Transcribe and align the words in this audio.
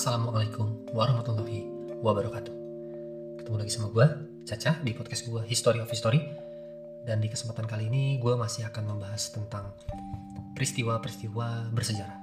Assalamualaikum 0.00 0.88
warahmatullahi 0.96 1.68
wabarakatuh. 2.00 2.54
Ketemu 3.36 3.56
lagi 3.60 3.68
sama 3.68 3.92
gue, 3.92 4.06
Caca, 4.48 4.80
di 4.80 4.96
podcast 4.96 5.28
gue 5.28 5.44
History 5.44 5.76
of 5.76 5.92
History. 5.92 6.24
Dan 7.04 7.20
di 7.20 7.28
kesempatan 7.28 7.68
kali 7.68 7.92
ini 7.92 8.16
gue 8.16 8.32
masih 8.32 8.64
akan 8.72 8.96
membahas 8.96 9.28
tentang 9.28 9.76
peristiwa-peristiwa 10.56 11.68
bersejarah. 11.76 12.16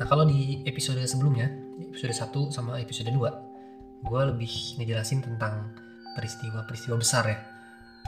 Nah 0.00 0.08
kalau 0.08 0.24
di 0.24 0.64
episode 0.64 1.04
sebelumnya, 1.04 1.52
episode 1.84 2.16
1 2.16 2.32
sama 2.48 2.80
episode 2.80 3.12
2, 3.12 4.08
gue 4.08 4.22
lebih 4.32 4.80
ngejelasin 4.80 5.20
tentang 5.20 5.68
peristiwa-peristiwa 6.16 6.96
besar 6.96 7.28
ya. 7.28 7.38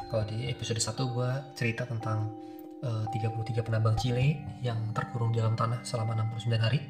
Kalau 0.09 0.25
di 0.25 0.49
episode 0.49 0.81
1 0.81 0.97
gue 0.97 1.31
cerita 1.61 1.85
tentang 1.85 2.33
uh, 2.81 3.05
33 3.13 3.53
penambang 3.61 4.01
Chile 4.01 4.41
yang 4.65 4.97
terkurung 4.97 5.29
dalam 5.29 5.61
tanah 5.61 5.85
selama 5.85 6.17
69 6.41 6.57
hari 6.57 6.81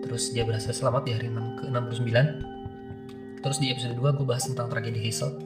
terus 0.00 0.32
dia 0.32 0.48
berhasil 0.48 0.72
selamat 0.72 1.04
di 1.04 1.12
hari 1.12 1.28
6 1.28 1.60
ke 1.60 1.64
69 1.68 3.44
terus 3.44 3.58
di 3.60 3.68
episode 3.68 3.92
2 3.98 4.16
gue 4.16 4.26
bahas 4.26 4.48
tentang 4.48 4.72
tragedi 4.72 4.96
Hazel 5.04 5.36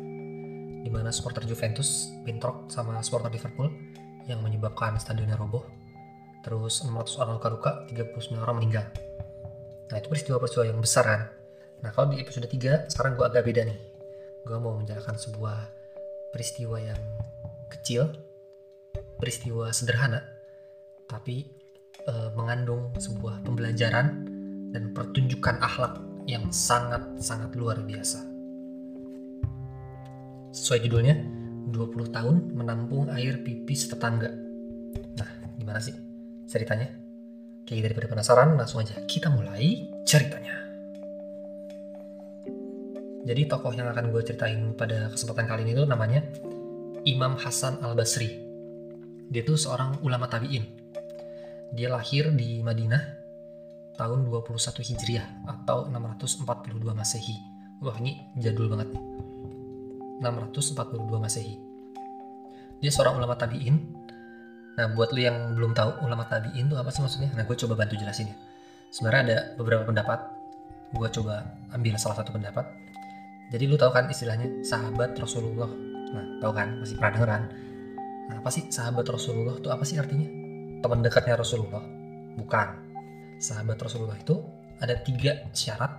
di 0.87 0.91
mana 0.95 1.11
supporter 1.11 1.43
Juventus 1.43 2.15
bentrok 2.23 2.71
sama 2.71 2.95
supporter 3.03 3.35
Liverpool 3.35 3.67
yang 4.31 4.39
menyebabkan 4.39 4.95
stadionnya 5.03 5.35
roboh. 5.35 5.67
Terus 6.47 6.87
600 6.87 7.27
orang 7.27 7.43
luka-luka 7.43 7.91
39 7.91 8.39
orang 8.39 8.57
meninggal. 8.63 8.87
Nah 9.91 9.97
itu 9.99 10.07
peristiwa-peristiwa 10.07 10.71
yang 10.71 10.79
besar 10.79 11.03
kan? 11.03 11.23
Nah 11.83 11.91
kalau 11.91 12.15
di 12.15 12.23
episode 12.23 12.47
3 12.47 12.87
sekarang 12.87 13.19
gue 13.19 13.27
agak 13.27 13.43
beda 13.43 13.67
nih. 13.67 13.79
Gue 14.47 14.59
mau 14.63 14.79
menjelaskan 14.79 15.19
sebuah 15.19 15.59
peristiwa 16.31 16.79
yang 16.79 17.01
kecil 17.67 18.15
peristiwa 19.19 19.75
sederhana 19.75 20.23
tapi 21.11 21.51
e, 22.07 22.15
mengandung 22.39 22.95
sebuah 22.95 23.43
pembelajaran 23.43 24.26
dan 24.77 24.93
pertunjukan 24.93 25.57
akhlak 25.65 25.97
yang 26.29 26.53
sangat-sangat 26.53 27.57
luar 27.57 27.81
biasa. 27.81 28.21
Sesuai 30.53 30.85
judulnya, 30.85 31.17
20 31.73 32.13
tahun 32.13 32.53
menampung 32.53 33.09
air 33.09 33.41
pipis 33.41 33.89
tetangga. 33.89 34.29
Nah, 35.17 35.31
gimana 35.57 35.81
sih 35.81 35.97
ceritanya? 36.45 36.93
Oke, 37.65 37.81
daripada 37.81 38.05
penasaran, 38.05 38.53
langsung 38.53 38.85
aja 38.85 39.01
kita 39.09 39.33
mulai 39.33 39.89
ceritanya. 40.05 40.61
Jadi 43.27 43.43
tokoh 43.49 43.73
yang 43.75 43.91
akan 43.91 44.13
gue 44.13 44.23
ceritain 44.23 44.77
pada 44.77 45.09
kesempatan 45.11 45.49
kali 45.51 45.67
ini 45.67 45.73
itu 45.73 45.89
namanya 45.89 46.21
Imam 47.09 47.35
Hasan 47.35 47.81
Al-Basri. 47.81 48.45
Dia 49.33 49.43
tuh 49.43 49.57
seorang 49.59 50.05
ulama 50.05 50.31
tabi'in. 50.31 50.63
Dia 51.75 51.91
lahir 51.91 52.31
di 52.31 52.63
Madinah 52.63 53.26
tahun 53.97 54.29
21 54.29 54.53
Hijriah 54.93 55.27
atau 55.49 55.89
642 55.89 56.47
Masehi. 56.93 57.37
Wah, 57.81 57.97
ini 58.01 58.31
jadul 58.37 58.69
banget 58.69 58.93
nih. 58.93 59.05
642 60.21 61.21
Masehi. 61.21 61.57
Dia 62.81 62.93
seorang 62.93 63.21
ulama 63.21 63.37
tabi'in. 63.37 63.77
Nah, 64.77 64.93
buat 64.93 65.13
lu 65.17 65.25
yang 65.25 65.57
belum 65.57 65.73
tahu 65.73 66.05
ulama 66.05 66.29
tabi'in 66.29 66.69
itu 66.69 66.77
apa 66.77 66.93
sih 66.93 67.01
maksudnya? 67.01 67.33
Nah, 67.33 67.45
gue 67.49 67.57
coba 67.57 67.75
bantu 67.77 67.97
jelasin 67.97 68.29
ya. 68.33 68.37
Sebenarnya 68.93 69.23
ada 69.25 69.37
beberapa 69.57 69.89
pendapat. 69.89 70.21
Gue 70.93 71.09
coba 71.11 71.45
ambil 71.73 71.97
salah 71.97 72.21
satu 72.21 72.37
pendapat. 72.37 72.65
Jadi 73.53 73.65
lu 73.65 73.81
tahu 73.81 73.93
kan 73.93 74.09
istilahnya 74.13 74.61
sahabat 74.65 75.17
Rasulullah. 75.17 75.69
Nah, 76.13 76.25
tahu 76.45 76.53
kan? 76.53 76.81
Masih 76.81 77.01
pernah 77.01 77.13
dengeran. 77.17 77.43
Nah, 78.27 78.37
apa 78.45 78.51
sih 78.53 78.69
sahabat 78.69 79.09
Rasulullah 79.09 79.57
itu 79.57 79.69
apa 79.73 79.85
sih 79.89 79.97
artinya? 79.97 80.29
Teman 80.85 81.01
dekatnya 81.01 81.41
Rasulullah? 81.41 81.83
Bukan 82.37 82.86
sahabat 83.37 83.77
Rasulullah 83.81 84.17
itu 84.17 84.41
ada 84.81 84.97
tiga 85.01 85.49
syarat 85.53 85.93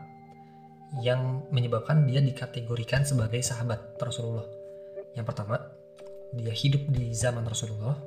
yang 1.03 1.45
menyebabkan 1.51 2.07
dia 2.07 2.23
dikategorikan 2.23 3.03
sebagai 3.03 3.41
sahabat 3.43 3.99
Rasulullah. 3.99 4.45
Yang 5.13 5.25
pertama, 5.33 5.55
dia 6.31 6.53
hidup 6.53 6.87
di 6.87 7.11
zaman 7.11 7.43
Rasulullah. 7.43 7.97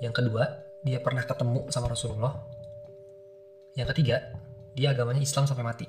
Yang 0.00 0.14
kedua, 0.22 0.44
dia 0.86 1.02
pernah 1.02 1.24
ketemu 1.26 1.68
sama 1.68 1.92
Rasulullah. 1.92 2.32
Yang 3.76 3.92
ketiga, 3.92 4.16
dia 4.72 4.96
agamanya 4.96 5.20
Islam 5.20 5.44
sampai 5.44 5.64
mati. 5.66 5.86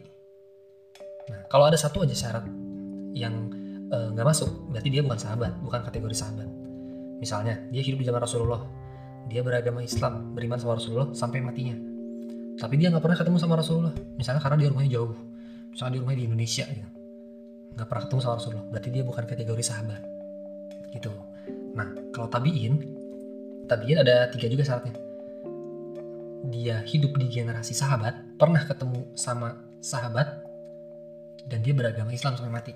Nah, 1.32 1.48
kalau 1.48 1.68
ada 1.68 1.80
satu 1.80 2.04
aja 2.04 2.16
syarat 2.16 2.44
yang 3.16 3.52
eh, 3.92 4.08
nggak 4.12 4.26
uh, 4.28 4.30
masuk, 4.32 4.50
berarti 4.72 4.90
dia 4.92 5.02
bukan 5.04 5.20
sahabat, 5.20 5.56
bukan 5.64 5.82
kategori 5.88 6.16
sahabat. 6.16 6.48
Misalnya, 7.18 7.64
dia 7.72 7.82
hidup 7.84 8.04
di 8.04 8.06
zaman 8.08 8.20
Rasulullah, 8.20 8.62
dia 9.32 9.40
beragama 9.40 9.84
Islam, 9.84 10.36
beriman 10.36 10.60
sama 10.60 10.76
Rasulullah 10.76 11.12
sampai 11.16 11.40
matinya 11.40 11.87
tapi 12.58 12.74
dia 12.82 12.90
nggak 12.90 13.06
pernah 13.06 13.18
ketemu 13.18 13.38
sama 13.38 13.54
Rasulullah. 13.62 13.94
Misalnya 14.18 14.42
karena 14.42 14.58
dia 14.58 14.70
rumahnya 14.74 14.92
jauh. 14.98 15.14
Misalnya 15.70 15.92
dia 15.94 16.02
rumahnya 16.02 16.20
di 16.20 16.26
Indonesia 16.26 16.66
gitu. 16.66 16.90
Nggak 17.78 17.88
pernah 17.88 18.04
ketemu 18.10 18.22
sama 18.26 18.36
Rasulullah. 18.42 18.66
Berarti 18.74 18.90
dia 18.90 19.04
bukan 19.06 19.24
kategori 19.30 19.64
sahabat 19.64 20.02
gitu. 20.90 21.12
Nah 21.78 21.88
kalau 22.10 22.28
tabiin 22.34 22.74
tabiin 23.70 23.98
ada 24.02 24.34
tiga 24.34 24.50
juga 24.50 24.66
syaratnya. 24.66 24.98
Dia 26.50 26.82
hidup 26.82 27.14
di 27.22 27.30
generasi 27.30 27.78
sahabat 27.78 28.42
pernah 28.42 28.66
ketemu 28.66 29.06
sama 29.14 29.54
sahabat 29.78 30.42
dan 31.46 31.62
dia 31.62 31.78
beragama 31.78 32.10
Islam 32.10 32.34
sampai 32.34 32.54
mati. 32.54 32.74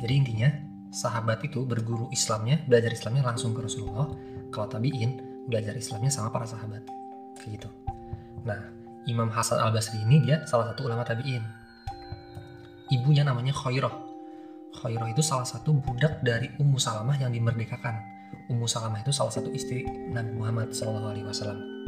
Jadi 0.00 0.12
intinya 0.16 0.48
sahabat 0.88 1.44
itu 1.44 1.68
berguru 1.68 2.08
Islamnya 2.08 2.64
belajar 2.64 2.96
Islamnya 2.96 3.28
langsung 3.28 3.52
ke 3.52 3.60
Rasulullah. 3.60 4.08
Kalau 4.48 4.72
tabiin 4.72 5.44
belajar 5.44 5.76
Islamnya 5.76 6.08
sama 6.08 6.32
para 6.32 6.48
sahabat. 6.48 6.80
Kayak 7.36 7.60
gitu 7.60 7.68
Nah, 8.44 8.60
Imam 9.08 9.32
Hasan 9.32 9.56
al-Basri 9.56 10.04
ini 10.04 10.20
dia 10.20 10.44
salah 10.44 10.70
satu 10.74 10.84
ulama 10.84 11.02
tabi'in. 11.06 11.40
Ibunya 12.92 13.24
namanya 13.24 13.56
Khairah. 13.56 13.94
Khairah 14.78 15.08
itu 15.10 15.24
salah 15.24 15.48
satu 15.48 15.72
budak 15.72 16.20
dari 16.20 16.52
Ummu 16.60 16.76
Salamah 16.76 17.16
yang 17.16 17.32
dimerdekakan. 17.32 17.96
Ummu 18.52 18.68
Salamah 18.68 19.00
itu 19.00 19.12
salah 19.12 19.32
satu 19.32 19.48
istri 19.52 19.84
Nabi 20.12 20.32
Muhammad 20.36 20.72
SAW. 20.72 21.78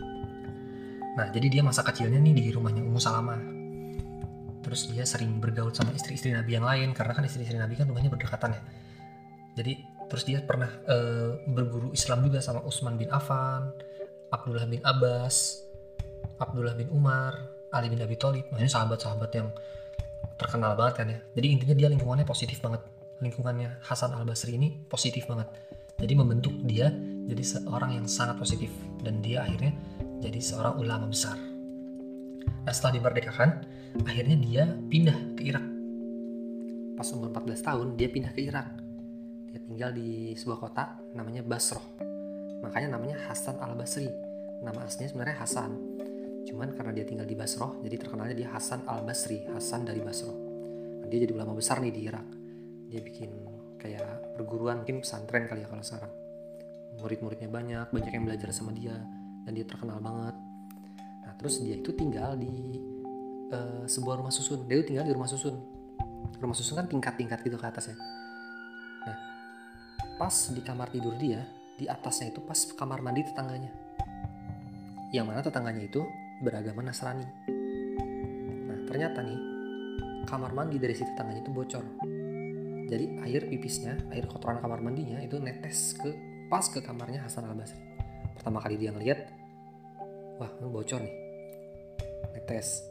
Nah, 1.16 1.26
jadi 1.28 1.46
dia 1.52 1.62
masa 1.64 1.84
kecilnya 1.84 2.16
nih 2.16 2.34
di 2.36 2.44
rumahnya 2.52 2.80
Ummu 2.84 3.00
Salamah. 3.00 3.40
Terus 4.60 4.92
dia 4.92 5.04
sering 5.08 5.40
bergaul 5.40 5.72
sama 5.72 5.92
istri-istri 5.96 6.32
Nabi 6.36 6.56
yang 6.56 6.64
lain 6.64 6.92
karena 6.92 7.16
kan 7.16 7.24
istri-istri 7.24 7.56
Nabi 7.56 7.76
kan 7.80 7.88
rumahnya 7.88 8.12
berdekatan 8.12 8.56
ya. 8.56 8.62
Jadi 9.56 9.72
terus 10.08 10.24
dia 10.28 10.44
pernah 10.44 10.68
e, 10.84 10.96
berguru 11.48 11.90
Islam 11.96 12.22
juga 12.28 12.44
sama 12.44 12.60
Utsman 12.64 13.00
bin 13.00 13.08
Affan, 13.08 13.72
Abdullah 14.30 14.68
bin 14.68 14.84
Abbas, 14.84 15.64
Abdullah 16.40 16.72
bin 16.72 16.88
Umar, 16.88 17.36
Ali 17.68 17.92
bin 17.92 18.00
Abi 18.00 18.16
Thalib, 18.16 18.48
ini 18.56 18.64
sahabat-sahabat 18.64 19.30
yang 19.36 19.52
terkenal 20.40 20.72
banget 20.72 20.94
kan 20.96 21.06
ya. 21.12 21.18
Jadi 21.36 21.46
intinya 21.52 21.74
dia 21.76 21.88
lingkungannya 21.92 22.24
positif 22.24 22.64
banget. 22.64 22.80
Lingkungannya 23.20 23.84
Hasan 23.84 24.16
Al 24.16 24.24
Basri 24.24 24.56
ini 24.56 24.72
positif 24.88 25.28
banget. 25.28 25.52
Jadi 26.00 26.16
membentuk 26.16 26.56
dia 26.64 26.88
jadi 27.28 27.44
seorang 27.44 28.00
yang 28.00 28.08
sangat 28.08 28.40
positif 28.40 28.72
dan 29.04 29.20
dia 29.20 29.44
akhirnya 29.44 29.76
jadi 30.24 30.40
seorang 30.40 30.80
ulama 30.80 31.12
besar. 31.12 31.36
Nah 32.64 32.72
setelah 32.72 32.96
dimerdekakan, 32.96 33.50
akhirnya 34.08 34.36
dia 34.40 34.64
pindah 34.88 35.36
ke 35.36 35.44
Irak. 35.44 35.66
Pas 36.96 37.08
umur 37.12 37.28
14 37.36 37.60
tahun 37.60 37.86
dia 38.00 38.08
pindah 38.08 38.32
ke 38.32 38.40
Irak. 38.48 38.66
Dia 39.52 39.60
tinggal 39.60 39.92
di 39.92 40.32
sebuah 40.32 40.56
kota 40.56 40.96
namanya 41.12 41.44
Basroh. 41.44 41.84
Makanya 42.64 42.96
namanya 42.96 43.20
Hasan 43.28 43.60
Al 43.60 43.76
Basri. 43.76 44.08
Nama 44.64 44.80
aslinya 44.88 45.12
sebenarnya 45.12 45.36
Hasan 45.40 45.89
Cuman 46.48 46.72
karena 46.72 46.92
dia 46.96 47.04
tinggal 47.04 47.28
di 47.28 47.36
Basroh, 47.36 47.80
jadi 47.84 47.96
terkenalnya 48.00 48.36
dia 48.36 48.48
Hasan 48.50 48.84
al 48.88 49.04
Basri, 49.04 49.44
Hasan 49.50 49.84
dari 49.84 50.00
Basroh. 50.00 50.34
Nah, 51.02 51.06
dia 51.08 51.18
jadi 51.24 51.32
ulama 51.36 51.56
besar 51.56 51.78
nih 51.84 51.92
di 51.92 52.00
Irak. 52.08 52.26
Dia 52.90 53.00
bikin 53.04 53.30
kayak 53.80 54.36
perguruan, 54.36 54.84
mungkin 54.84 55.00
pesantren 55.04 55.46
kali 55.46 55.64
ya 55.64 55.68
kalau 55.68 55.84
sekarang. 55.84 56.12
Murid-muridnya 57.00 57.48
banyak, 57.48 57.86
banyak 57.94 58.12
yang 58.12 58.24
belajar 58.26 58.50
sama 58.50 58.74
dia, 58.74 58.98
dan 59.46 59.52
dia 59.54 59.64
terkenal 59.64 60.02
banget. 60.02 60.36
Nah 61.24 61.32
terus 61.38 61.62
dia 61.62 61.78
itu 61.78 61.94
tinggal 61.94 62.34
di 62.36 62.76
uh, 63.54 63.84
sebuah 63.86 64.20
rumah 64.20 64.34
susun. 64.34 64.66
Dia 64.66 64.82
itu 64.82 64.92
tinggal 64.92 65.06
di 65.06 65.14
rumah 65.14 65.30
susun. 65.30 65.54
Rumah 66.40 66.56
susun 66.56 66.76
kan 66.76 66.86
tingkat-tingkat 66.90 67.40
gitu 67.46 67.56
ke 67.56 67.66
atas 67.68 67.94
ya. 67.94 67.96
Nah 69.06 69.16
pas 70.18 70.34
di 70.52 70.60
kamar 70.60 70.92
tidur 70.92 71.14
dia, 71.16 71.46
di 71.80 71.88
atasnya 71.88 72.34
itu 72.34 72.44
pas 72.44 72.58
kamar 72.76 73.00
mandi 73.00 73.24
tetangganya. 73.24 73.72
Yang 75.10 75.24
mana 75.26 75.40
tetangganya 75.40 75.82
itu 75.88 76.02
beragama 76.40 76.80
Nasrani. 76.80 77.28
Nah, 78.66 78.78
ternyata 78.88 79.20
nih, 79.20 79.38
kamar 80.24 80.56
mandi 80.56 80.80
dari 80.80 80.96
si 80.96 81.04
tetangganya 81.04 81.44
itu 81.44 81.52
bocor. 81.52 81.84
Jadi 82.90 83.22
air 83.22 83.46
pipisnya, 83.46 83.94
air 84.10 84.26
kotoran 84.26 84.58
kamar 84.58 84.82
mandinya 84.82 85.22
itu 85.22 85.38
netes 85.38 85.94
ke 85.94 86.10
pas 86.50 86.66
ke 86.66 86.82
kamarnya 86.82 87.22
Hasan 87.22 87.46
Al 87.46 87.54
Basri. 87.54 87.78
Pertama 88.34 88.58
kali 88.58 88.80
dia 88.80 88.90
ngeliat, 88.90 89.30
wah 90.42 90.50
ini 90.58 90.66
bocor 90.66 90.98
nih, 90.98 91.14
netes. 92.34 92.82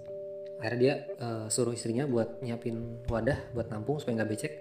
Akhirnya 0.62 0.80
dia 0.80 0.94
uh, 1.20 1.46
suruh 1.52 1.76
istrinya 1.76 2.08
buat 2.08 2.40
nyiapin 2.40 3.04
wadah 3.12 3.52
buat 3.52 3.68
nampung 3.68 4.00
supaya 4.00 4.24
nggak 4.24 4.32
becek. 4.32 4.54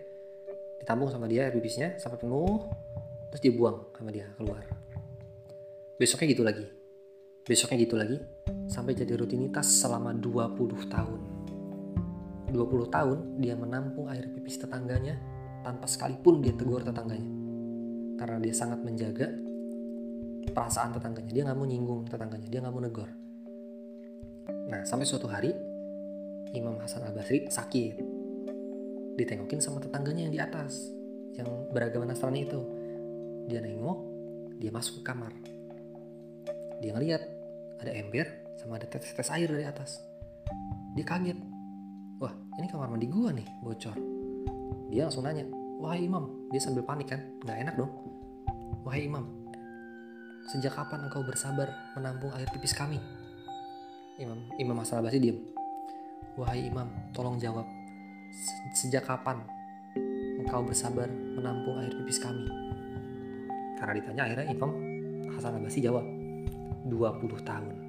Ditampung 0.82 1.12
sama 1.12 1.31
dia 1.31 1.46
air 1.46 1.55
pipisnya 1.55 2.00
sampai 2.02 2.19
penuh, 2.19 2.67
terus 3.31 3.43
dibuang 3.44 3.94
sama 3.94 4.11
dia 4.11 4.26
keluar. 4.35 4.67
Besoknya 5.99 6.35
gitu 6.35 6.43
lagi 6.43 6.79
besoknya 7.49 7.81
gitu 7.81 7.96
lagi 7.96 8.20
sampai 8.79 8.95
jadi 8.95 9.19
rutinitas 9.19 9.67
selama 9.83 10.15
20 10.15 10.87
tahun. 10.87 11.21
20 12.55 12.95
tahun 12.95 13.19
dia 13.43 13.59
menampung 13.59 14.07
air 14.07 14.31
pipis 14.31 14.63
tetangganya 14.63 15.19
tanpa 15.67 15.91
sekalipun 15.91 16.39
dia 16.39 16.55
tegur 16.55 16.87
tetangganya. 16.87 17.27
Karena 18.23 18.39
dia 18.39 18.55
sangat 18.55 18.79
menjaga 18.87 19.35
perasaan 20.55 20.95
tetangganya. 20.95 21.35
Dia 21.35 21.43
nggak 21.51 21.59
mau 21.59 21.67
nyinggung 21.67 22.07
tetangganya 22.07 22.47
dia 22.47 22.63
nggak 22.63 22.71
mau 22.71 22.83
negor. 22.87 23.11
Nah 24.71 24.87
sampai 24.87 25.11
suatu 25.11 25.27
hari 25.27 25.51
Imam 26.55 26.79
Hasan 26.79 27.03
Al 27.03 27.19
Basri 27.19 27.51
sakit. 27.51 27.99
Ditengokin 29.19 29.59
sama 29.59 29.83
tetangganya 29.83 30.31
yang 30.31 30.35
di 30.39 30.39
atas 30.39 30.87
yang 31.35 31.67
beragama 31.75 32.07
Nasrani 32.07 32.47
itu. 32.47 32.63
Dia 33.51 33.59
nengok 33.59 33.99
dia 34.63 34.71
masuk 34.71 35.03
ke 35.03 35.11
kamar. 35.11 35.35
Dia 36.79 36.95
ngeliat 36.95 37.23
ada 37.83 37.91
ember 37.91 38.48
sama 38.59 38.75
ada 38.75 38.91
tetes-tetes 38.91 39.31
air 39.31 39.47
dari 39.47 39.63
atas. 39.63 40.03
Dia 40.99 41.07
kaget. 41.07 41.39
Wah 42.19 42.35
ini 42.59 42.67
kamar 42.67 42.91
mandi 42.91 43.07
gua 43.07 43.31
nih 43.31 43.47
bocor. 43.63 43.95
Dia 44.91 45.07
langsung 45.07 45.23
nanya 45.23 45.47
wahai 45.79 46.11
imam 46.11 46.51
dia 46.51 46.59
sambil 46.59 46.83
panik 46.83 47.15
kan 47.15 47.23
nggak 47.47 47.59
enak 47.63 47.75
dong. 47.79 47.93
Wahai 48.83 49.07
imam 49.07 49.25
sejak 50.51 50.75
kapan 50.75 51.07
engkau 51.07 51.23
bersabar 51.23 51.71
menampung 51.95 52.35
air 52.35 52.51
pipis 52.51 52.75
kami? 52.75 52.99
Imam 54.19 54.43
imam 54.59 54.75
masalah 54.75 55.07
basi 55.07 55.23
diem. 55.23 55.39
Wahai 56.35 56.67
imam 56.67 56.91
tolong 57.15 57.39
jawab. 57.39 57.65
Sejak 58.75 59.07
kapan 59.07 59.39
engkau 60.43 60.67
bersabar 60.67 61.07
menampung 61.09 61.79
air 61.79 61.95
pipis 61.95 62.19
kami? 62.19 62.43
Karena 63.79 63.95
ditanya 63.95 64.23
akhirnya 64.27 64.47
imam 64.51 64.71
Hasan 65.39 65.63
Abasi 65.63 65.79
jawab 65.79 66.03
20 66.91 67.47
tahun. 67.47 67.88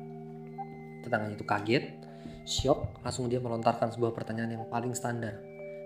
Tetangganya 1.04 1.36
itu 1.36 1.46
kaget, 1.48 1.84
shock, 2.44 3.00
langsung 3.04 3.32
dia 3.32 3.40
melontarkan 3.40 3.94
sebuah 3.94 4.12
pertanyaan 4.12 4.60
yang 4.60 4.64
paling 4.68 4.92
standar. 4.96 5.40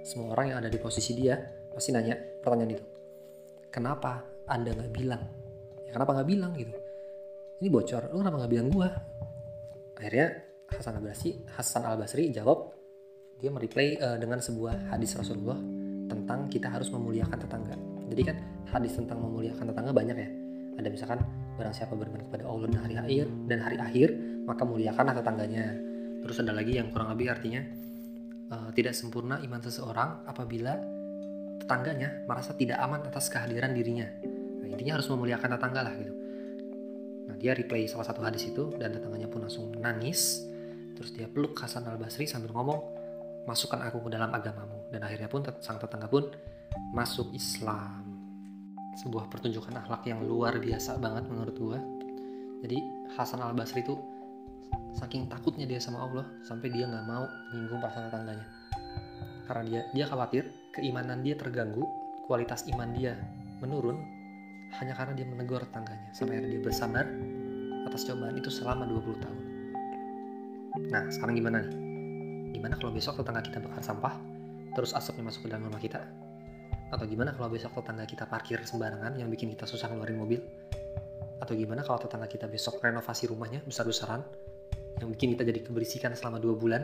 Semua 0.04 0.36
orang 0.36 0.54
yang 0.54 0.58
ada 0.60 0.70
di 0.70 0.80
posisi 0.80 1.16
dia 1.16 1.38
pasti 1.74 1.96
nanya 1.96 2.18
pertanyaan 2.42 2.74
itu. 2.76 2.86
Kenapa 3.74 4.26
Anda 4.50 4.76
nggak 4.76 4.92
bilang? 4.94 5.24
Ya 5.88 5.92
kenapa 5.96 6.22
nggak 6.22 6.30
bilang 6.30 6.52
gitu? 6.58 6.74
Ini 7.64 7.68
bocor, 7.72 8.12
lu 8.12 8.20
kenapa 8.20 8.44
nggak 8.44 8.52
bilang 8.52 8.68
gua? 8.70 8.90
Akhirnya 9.96 10.28
Hasan 10.68 11.00
Al 11.00 11.06
Basri, 11.06 11.32
Hasan 11.56 11.84
Al 11.88 11.96
Basri 11.96 12.28
jawab, 12.34 12.76
dia 13.40 13.50
mereplay 13.54 13.96
uh, 14.02 14.20
dengan 14.20 14.44
sebuah 14.44 14.92
hadis 14.92 15.16
Rasulullah 15.16 15.58
tentang 16.12 16.52
kita 16.52 16.68
harus 16.68 16.92
memuliakan 16.92 17.40
tetangga. 17.40 17.76
Jadi 18.12 18.22
kan 18.26 18.38
hadis 18.68 19.00
tentang 19.00 19.24
memuliakan 19.24 19.72
tetangga 19.72 19.92
banyak 19.96 20.18
ya. 20.18 20.30
Ada 20.74 20.90
misalkan 20.90 21.22
Barang 21.54 21.76
siapa 21.76 21.94
beriman 21.94 22.26
kepada 22.26 22.50
Allah 22.50 22.66
dan 22.66 22.82
hari 22.82 22.96
akhir 22.98 23.26
dan 23.46 23.60
hari 23.62 23.78
akhir, 23.78 24.10
maka 24.48 24.64
muliakanlah 24.68 25.16
tetangganya. 25.18 25.76
Terus 26.24 26.38
ada 26.40 26.56
lagi 26.56 26.80
yang 26.80 26.88
kurang 26.92 27.12
lebih 27.12 27.32
artinya 27.32 27.62
uh, 28.52 28.70
tidak 28.72 28.96
sempurna 28.96 29.40
iman 29.44 29.60
seseorang 29.60 30.24
apabila 30.24 30.80
tetangganya 31.60 32.24
merasa 32.28 32.56
tidak 32.56 32.80
aman 32.80 33.04
atas 33.08 33.28
kehadiran 33.28 33.76
dirinya. 33.76 34.08
Nah, 34.64 34.68
intinya 34.68 35.00
harus 35.00 35.08
memuliakan 35.12 35.50
tetangga 35.60 35.82
lah 35.84 35.94
gitu. 35.96 36.14
Nah, 37.24 37.36
dia 37.40 37.56
replay 37.56 37.88
salah 37.88 38.08
satu 38.08 38.20
hadis 38.24 38.48
itu 38.52 38.76
dan 38.80 38.96
tetangganya 38.96 39.32
pun 39.32 39.44
langsung 39.44 39.72
nangis. 39.80 40.44
Terus 40.94 41.12
dia 41.16 41.26
peluk 41.26 41.56
Hasan 41.58 41.88
Al 41.90 41.98
Basri 41.98 42.30
sambil 42.30 42.54
ngomong, 42.54 42.80
masukkan 43.50 43.82
aku 43.82 44.04
ke 44.08 44.10
dalam 44.14 44.30
agamamu. 44.30 44.92
Dan 44.94 45.02
akhirnya 45.02 45.32
pun 45.32 45.42
sang 45.64 45.80
tetangga 45.82 46.06
pun 46.06 46.30
masuk 46.94 47.34
Islam 47.34 48.14
sebuah 48.94 49.26
pertunjukan 49.30 49.74
akhlak 49.74 50.06
yang 50.06 50.22
luar 50.22 50.62
biasa 50.62 51.02
banget 51.02 51.26
menurut 51.26 51.56
gue 51.58 51.80
jadi 52.64 52.78
Hasan 53.18 53.42
al 53.42 53.58
Basri 53.58 53.82
itu 53.82 53.98
saking 54.94 55.30
takutnya 55.30 55.66
dia 55.66 55.82
sama 55.82 56.06
Allah 56.06 56.26
sampai 56.46 56.70
dia 56.70 56.86
nggak 56.86 57.06
mau 57.06 57.26
nyinggung 57.54 57.82
perasaan 57.82 58.10
tetangganya 58.14 58.48
karena 59.50 59.64
dia 59.68 59.82
dia 59.92 60.06
khawatir 60.08 60.44
keimanan 60.74 61.22
dia 61.22 61.36
terganggu 61.36 61.84
kualitas 62.26 62.66
iman 62.72 62.90
dia 62.96 63.20
menurun 63.60 64.00
hanya 64.80 64.94
karena 64.98 65.14
dia 65.14 65.26
menegur 65.28 65.62
tetangganya 65.70 66.10
sampai 66.16 66.42
dia 66.42 66.62
bersabar 66.62 67.06
atas 67.84 68.08
cobaan 68.08 68.36
itu 68.40 68.50
selama 68.50 68.88
20 68.88 69.22
tahun. 69.22 69.40
Nah 70.90 71.04
sekarang 71.12 71.36
gimana 71.38 71.62
nih? 71.62 71.74
Gimana 72.58 72.74
kalau 72.80 72.90
besok 72.96 73.22
tetangga 73.22 73.44
kita 73.46 73.60
bakar 73.62 73.84
sampah 73.84 74.14
terus 74.74 74.96
asapnya 74.98 75.30
masuk 75.30 75.46
ke 75.46 75.48
dalam 75.52 75.70
rumah 75.70 75.78
kita? 75.78 76.02
Atau 76.90 77.06
gimana 77.06 77.36
kalau 77.38 77.54
besok 77.54 77.76
tetangga 77.78 78.10
kita 78.10 78.26
parkir 78.26 78.62
sembarangan 78.66 79.20
yang 79.20 79.30
bikin 79.30 79.54
kita 79.54 79.70
susah 79.70 79.92
ngeluarin 79.94 80.18
mobil? 80.18 80.42
Atau 81.38 81.54
gimana 81.60 81.84
kalau 81.84 82.02
tetangga 82.02 82.26
kita 82.26 82.48
besok 82.50 82.82
renovasi 82.82 83.30
rumahnya 83.30 83.62
besar-besaran 83.68 84.24
yang 85.02 85.10
bikin 85.14 85.34
kita 85.38 85.48
jadi 85.48 85.60
keberisikan 85.64 86.12
selama 86.14 86.38
dua 86.42 86.54
bulan? 86.58 86.82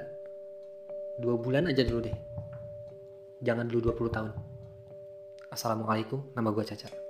Dua 1.20 1.36
bulan 1.36 1.68
aja 1.68 1.84
dulu 1.84 2.00
deh. 2.08 2.16
Jangan 3.44 3.68
dulu 3.68 3.92
20 3.92 4.16
tahun. 4.16 4.32
Assalamualaikum, 5.50 6.32
nama 6.36 6.52
gue 6.52 6.64
Caca. 6.64 7.09